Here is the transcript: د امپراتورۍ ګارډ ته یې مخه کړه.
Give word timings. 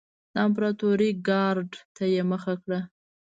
د 0.33 0.35
امپراتورۍ 0.47 1.11
ګارډ 1.27 1.69
ته 1.95 2.03
یې 2.13 2.21
مخه 2.31 2.53
کړه. 2.63 2.79